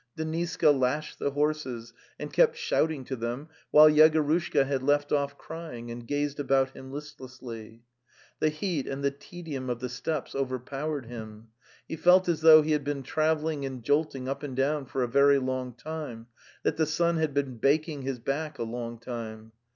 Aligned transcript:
Deniska 0.17 0.71
lashed 0.73 1.19
the 1.19 1.29
horses 1.29 1.93
and 2.17 2.33
kept 2.33 2.57
shouting 2.57 3.05
to 3.05 3.15
them, 3.15 3.49
while 3.69 3.87
Yegorushka 3.87 4.65
had 4.65 4.81
left 4.81 5.11
off 5.11 5.37
crying, 5.37 5.91
and 5.91 6.07
gazed 6.07 6.39
about 6.39 6.71
him 6.71 6.91
listlessly. 6.91 7.83
The 8.39 8.49
heat 8.49 8.87
and 8.87 9.03
the 9.03 9.11
te 9.11 9.43
dium 9.43 9.69
of 9.69 9.79
the 9.79 9.89
steppes 9.89 10.33
overpowered 10.33 11.05
him. 11.05 11.49
He 11.87 11.97
felt 11.97 12.27
as 12.27 12.41
though 12.41 12.63
he 12.63 12.71
had 12.71 12.83
been 12.83 13.03
travelling 13.03 13.63
and 13.63 13.83
jolting 13.83 14.27
up 14.27 14.41
and 14.41 14.55
down 14.55 14.87
for 14.87 15.03
a 15.03 15.07
very 15.07 15.37
long 15.37 15.75
time, 15.75 16.25
that 16.63 16.77
the 16.77 16.87
sun 16.87 17.17
had 17.17 17.35
been 17.35 17.57
baking 17.57 18.01
his 18.01 18.17
back 18.17 18.57
a 18.57 18.63
long 18.63 18.97
time. 18.97 19.51